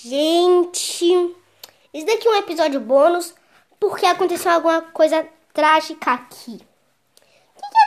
[0.00, 1.36] Gente,
[1.92, 3.34] isso daqui é um episódio bônus
[3.78, 6.52] porque aconteceu alguma coisa trágica aqui.
[6.52, 7.78] O que, que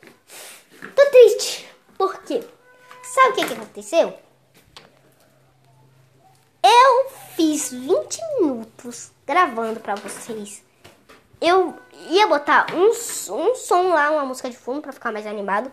[0.00, 0.90] aconteceu?
[0.96, 1.68] Tô triste.
[1.98, 2.42] Por quê?
[3.02, 4.18] Sabe o que, que aconteceu?
[6.64, 10.64] Eu fiz 20 minutos gravando pra vocês.
[11.40, 11.78] Eu
[12.08, 15.70] ia botar um, um som lá, uma música de fundo pra ficar mais animado.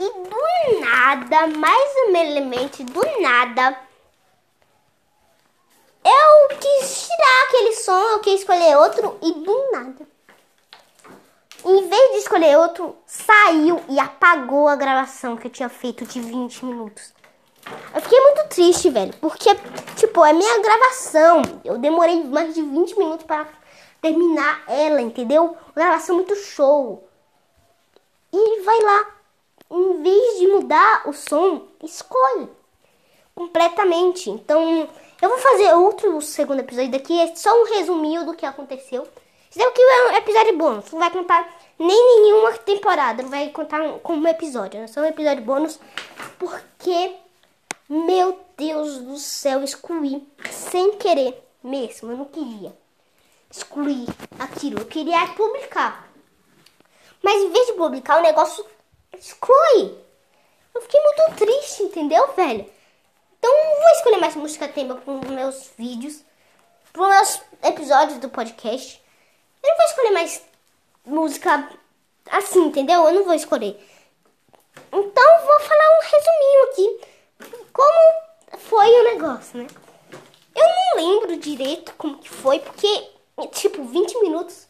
[0.00, 3.78] E do nada, mais humildemente, do nada,
[6.04, 10.06] eu quis tirar aquele som, eu quis escolher outro e do nada.
[11.64, 16.20] Em vez de escolher outro, saiu e apagou a gravação que eu tinha feito de
[16.20, 17.14] 20 minutos.
[17.94, 19.48] Eu fiquei muito triste, velho, porque,
[19.96, 21.40] tipo, é minha gravação.
[21.64, 23.48] Eu demorei mais de 20 minutos para
[24.02, 25.56] terminar ela, entendeu?
[25.74, 27.08] Gravação muito show.
[28.30, 29.06] E vai lá,
[29.74, 32.48] em vez de mudar o som, escolhe
[33.34, 34.30] completamente.
[34.30, 34.88] Então,
[35.20, 39.06] eu vou fazer outro segundo episódio daqui, é só um resuminho do que aconteceu.
[39.50, 43.80] Isso daqui é um episódio bônus, não vai contar nem nenhuma temporada, não vai contar
[44.02, 45.78] como um episódio, é só um episódio bônus,
[46.38, 47.16] porque,
[47.88, 52.76] meu Deus do céu, excluí sem querer mesmo, eu não queria
[53.50, 54.06] excluir
[54.38, 56.08] aquilo, eu queria publicar.
[57.22, 58.64] Mas em vez de publicar, o negócio
[59.18, 59.98] exclui.
[60.74, 62.70] Eu fiquei muito triste, entendeu, velho?
[63.38, 66.24] Então vou escolher mais música tema para os meus vídeos,
[66.92, 69.02] para os meus episódios do podcast.
[69.62, 70.42] Eu não vou escolher mais
[71.04, 71.70] música
[72.30, 73.04] assim, entendeu?
[73.04, 73.78] Eu não vou escolher.
[74.92, 77.64] Então vou falar um resuminho aqui.
[77.72, 79.66] Como foi o negócio, né?
[80.54, 83.10] Eu não lembro direito como que foi, porque,
[83.52, 84.66] tipo, 20 minutos.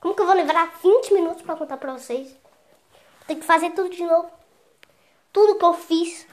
[0.00, 2.36] Como que eu vou levar 20 minutos para contar para vocês?
[3.26, 4.30] Tem que fazer tudo de novo.
[5.32, 6.26] Tudo que eu fiz.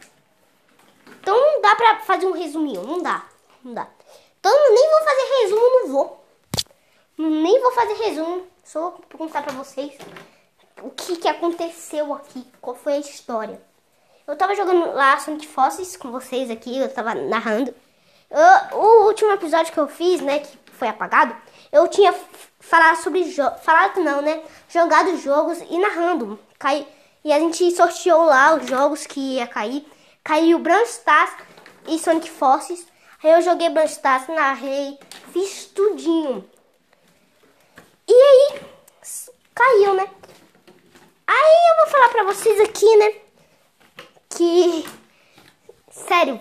[1.19, 2.83] Então não dá pra fazer um resuminho.
[2.83, 3.25] Não dá.
[3.63, 3.87] Não dá.
[4.39, 6.25] Então nem vou fazer resumo, não vou.
[7.17, 8.47] Nem vou fazer resumo.
[8.63, 9.97] Só vou contar pra vocês
[10.81, 12.45] o que, que aconteceu aqui.
[12.61, 13.61] Qual foi a história.
[14.27, 16.77] Eu tava jogando lá Sonic Forces com vocês aqui.
[16.77, 17.73] Eu tava narrando.
[18.29, 20.39] Eu, o último episódio que eu fiz, né?
[20.39, 21.35] Que foi apagado.
[21.73, 22.13] Eu tinha
[22.59, 23.29] falado sobre...
[23.61, 24.41] Falado não, né?
[24.69, 26.87] Jogado jogos e narrando cai,
[27.25, 29.85] e a gente sorteou lá os jogos que ia cair.
[30.23, 31.33] Caiu Brawl Stars
[31.87, 32.87] e Sonic Forces.
[33.21, 34.97] Aí eu joguei Brawl Stars, narrei,
[35.33, 36.49] fiz tudinho.
[38.07, 38.61] E aí,
[39.53, 40.07] caiu, né?
[41.27, 43.13] Aí eu vou falar pra vocês aqui, né?
[44.29, 44.85] Que,
[45.91, 46.39] sério,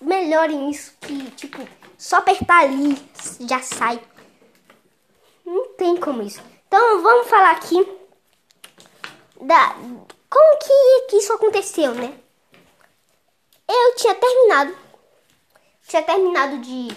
[0.00, 0.94] melhorem isso.
[1.00, 1.66] Que, tipo,
[2.00, 2.96] só apertar ali
[3.40, 4.02] já sai.
[5.44, 6.40] Não tem como isso.
[6.66, 7.76] Então vamos falar aqui
[9.42, 9.74] da
[10.30, 12.18] como que, que isso aconteceu, né?
[13.68, 14.76] Eu tinha terminado,
[15.86, 16.88] tinha terminado de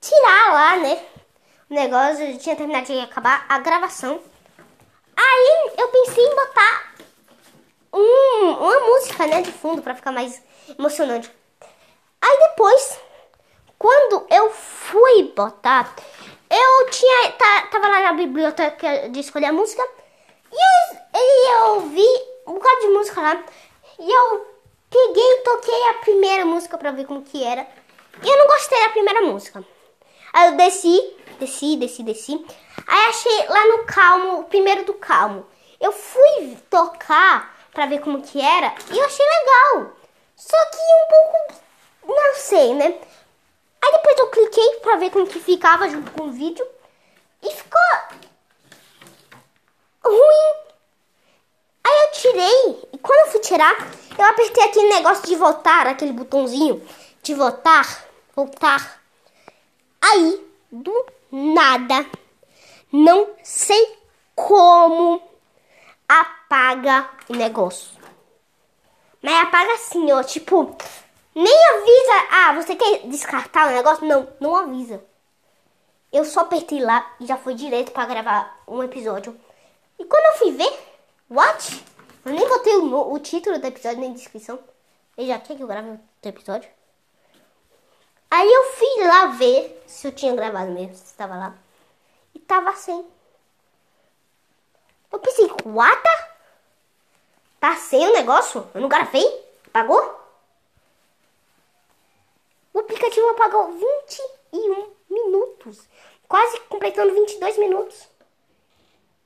[0.00, 1.04] tirar lá, né?
[1.68, 4.22] O negócio, eu tinha terminado de acabar a gravação.
[5.14, 6.94] Aí eu pensei em botar
[7.92, 10.42] um, uma música, né, de fundo para ficar mais
[10.78, 11.30] emocionante.
[12.22, 12.98] Aí depois,
[15.08, 15.94] fui botar,
[16.50, 17.32] eu tinha
[17.70, 19.82] tava lá na biblioteca de escolher a música
[20.52, 21.00] e eu,
[21.54, 22.06] eu ouvi
[22.46, 23.42] um bocado de música lá.
[23.98, 24.46] E eu
[24.90, 27.66] peguei e toquei a primeira música pra ver como que era.
[28.22, 29.64] E eu não gostei da primeira música.
[30.32, 32.46] Aí eu desci, desci, desci, desci.
[32.86, 35.46] Aí achei lá no calmo, o primeiro do calmo.
[35.80, 39.92] Eu fui tocar pra ver como que era e eu achei legal.
[40.36, 41.62] Só que um pouco,
[42.06, 42.98] não sei, né?
[44.48, 46.66] Cliquei pra ver como que ficava junto com o vídeo.
[47.42, 47.80] E ficou
[50.04, 50.68] ruim.
[51.84, 53.76] Aí eu tirei, e quando eu fui tirar,
[54.18, 56.86] eu apertei aquele negócio de voltar, aquele botãozinho
[57.22, 58.04] de voltar,
[58.34, 59.00] voltar.
[60.00, 62.06] Aí, do nada,
[62.92, 63.98] não sei
[64.34, 65.22] como
[66.08, 67.98] apaga o negócio.
[69.22, 70.76] Mas apaga assim, ó, tipo,
[71.38, 72.28] nem avisa.
[72.30, 74.04] Ah, você quer descartar o negócio?
[74.04, 75.02] Não, não avisa.
[76.12, 79.38] Eu só apertei lá e já foi direto para gravar um episódio.
[79.98, 80.78] E quando eu fui ver,
[81.30, 81.84] what?
[82.24, 84.58] Eu nem botei o, o título do episódio na descrição.
[85.16, 86.68] Ele já quer que eu grave o episódio?
[88.30, 91.54] Aí eu fui lá ver se eu tinha gravado mesmo, se estava lá.
[92.34, 93.06] E tava sem.
[95.12, 96.02] Eu pensei, what?
[97.60, 98.68] Tá sem o negócio?
[98.74, 99.24] Eu não gravei?
[99.68, 100.17] Apagou?
[102.78, 105.80] O aplicativo apagou 21 minutos.
[106.28, 108.08] Quase completando 22 minutos.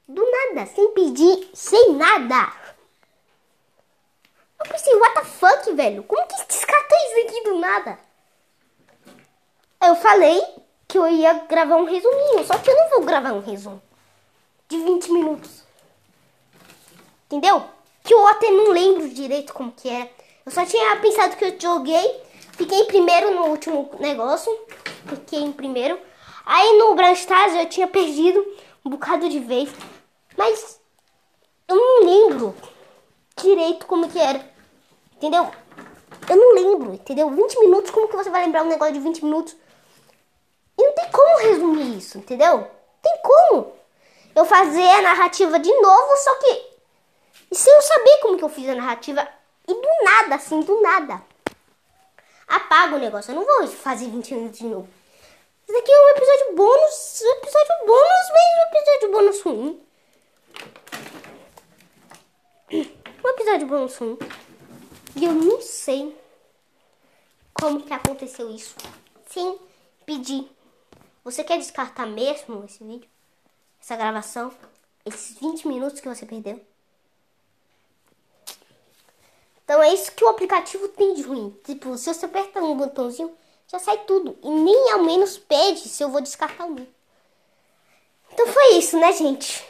[0.09, 2.51] Do nada, sem pedir, sem nada.
[4.59, 6.03] Eu pensei, what the fuck, velho?
[6.05, 7.99] Como que descartou assim do nada.
[9.83, 10.43] Eu falei
[10.89, 13.83] que eu ia gravar um resuminho, só que eu não vou gravar um resumo
[14.67, 15.63] de 20 minutos.
[17.27, 17.69] Entendeu?
[18.03, 20.11] Que eu até não lembro direito como que é.
[20.47, 24.51] Eu só tinha pensado que eu joguei, fiquei em primeiro no último negócio,
[25.07, 25.99] fiquei em primeiro.
[26.45, 28.45] Aí no Grand Stars eu tinha perdido
[28.85, 29.71] um bocado de vez,
[30.37, 30.81] mas
[31.69, 32.55] eu não lembro
[33.37, 34.51] direito como que era.
[35.17, 35.51] Entendeu?
[36.29, 37.31] Eu não lembro, entendeu?
[37.31, 39.57] 20 minutos, como que você vai lembrar um negócio de 20 minutos?
[40.79, 42.67] E não tem como resumir isso, entendeu?
[43.03, 43.73] Tem como
[44.35, 46.73] eu fazer a narrativa de novo, só que
[47.53, 49.29] e sem eu saber como que eu fiz a narrativa
[49.69, 51.23] e do nada, assim, do nada.
[52.53, 54.87] Apaga o negócio, eu não vou fazer 20 minutos de novo.
[55.67, 59.83] Isso aqui é um episódio bônus, episódio bônus, mas um episódio bônus ruim.
[63.25, 64.19] Um episódio bônus ruim.
[65.17, 66.15] E eu não sei
[67.55, 68.77] como que aconteceu isso.
[69.31, 69.59] Sem
[70.05, 70.47] pedir.
[71.25, 73.09] Você quer descartar mesmo esse vídeo?
[73.81, 74.53] Essa gravação?
[75.07, 76.63] Esses 20 minutos que você perdeu?
[79.73, 81.59] Então é isso que o aplicativo tem de ruim.
[81.65, 83.35] Tipo, se você aperta um botãozinho,
[83.67, 84.39] já sai tudo.
[84.43, 86.87] E nem ao menos pede se eu vou descartar meu.
[88.31, 89.65] Então foi isso, né, gente?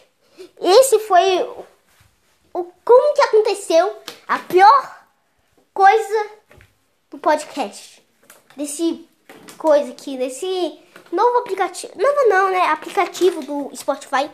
[0.61, 1.43] Esse foi
[2.53, 3.97] o como que aconteceu
[4.27, 5.07] a pior
[5.73, 6.31] coisa
[7.09, 8.05] do podcast.
[8.57, 9.09] Desse
[9.57, 10.81] coisa aqui, desse
[11.13, 11.93] novo aplicativo.
[11.97, 12.63] Novo não, né?
[12.71, 14.29] Aplicativo do Spotify.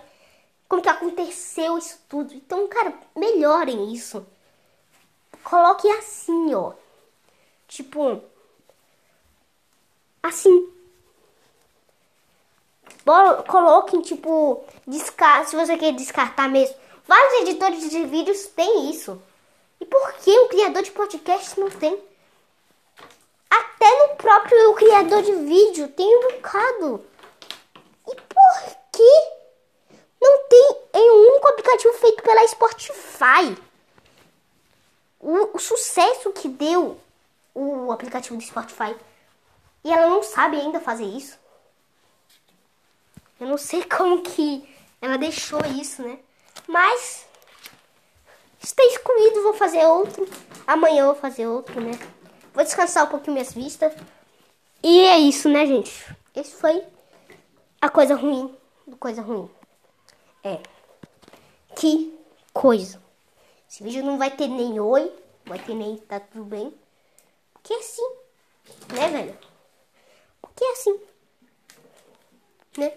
[0.67, 2.33] Como que aconteceu isso tudo.
[2.33, 4.27] Então, cara, melhorem isso.
[5.49, 6.73] Coloque assim, ó.
[7.67, 8.23] Tipo.
[10.23, 10.71] Assim.
[13.47, 16.77] Coloquem, tipo, descar se você quer descartar mesmo.
[17.07, 19.23] Vários editores de vídeos têm isso.
[19.81, 21.99] E por que um criador de podcast não tem?
[23.49, 27.07] Até no próprio criador de vídeo tem um bocado.
[28.07, 29.31] E por que
[30.21, 33.68] não tem em um único aplicativo feito pela Spotify?
[35.21, 36.99] O, o sucesso que deu
[37.55, 38.95] o aplicativo do Spotify.
[39.85, 41.39] E ela não sabe ainda fazer isso.
[43.41, 44.69] Eu não sei como que
[45.01, 46.19] ela deixou isso, né?
[46.67, 47.27] Mas
[48.63, 50.29] está excluído, vou fazer outro.
[50.67, 51.93] Amanhã eu vou fazer outro, né?
[52.53, 53.93] Vou descansar um pouquinho minhas vistas.
[54.83, 56.17] E é isso, né, gente?
[56.35, 56.85] Esse foi
[57.81, 58.55] a coisa ruim
[58.87, 59.49] do coisa ruim.
[60.43, 60.61] É.
[61.77, 62.13] Que
[62.53, 63.01] coisa.
[63.69, 65.13] Esse vídeo não vai ter nem oi,
[65.45, 66.75] vai ter nem tá tudo bem.
[67.53, 68.11] Porque é assim,
[68.95, 69.39] né, velho?
[70.41, 71.01] Porque é assim.
[72.79, 72.93] Né?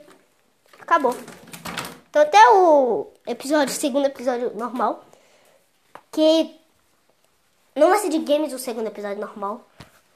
[0.80, 1.14] Acabou.
[2.10, 5.04] Então até o episódio, segundo episódio normal.
[5.92, 6.56] Porque
[7.76, 9.68] não vai ser de games o segundo episódio normal.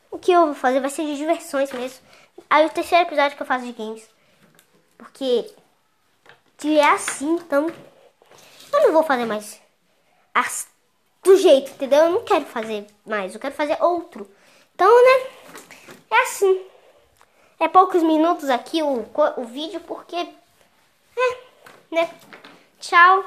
[0.09, 1.99] O que eu vou fazer vai ser de diversões mesmo.
[2.49, 4.07] Aí o terceiro episódio que eu faço de games.
[4.97, 5.53] Porque
[6.57, 7.69] se é assim, então
[8.73, 9.64] eu não vou fazer mais
[10.35, 10.67] as,
[11.23, 12.03] do jeito, entendeu?
[12.03, 14.29] Eu não quero fazer mais, eu quero fazer outro.
[14.75, 15.29] Então, né?
[16.11, 16.65] É assim.
[17.57, 19.05] É poucos minutos aqui o,
[19.37, 20.15] o vídeo, porque.
[20.17, 21.37] É,
[21.89, 22.13] né?
[22.81, 23.23] Tchau.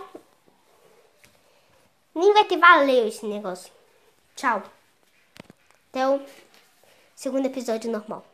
[2.14, 3.72] Nem vai ter valeu esse negócio.
[4.36, 4.62] Tchau.
[5.88, 6.20] Até o
[7.16, 8.24] segundo episódio normal.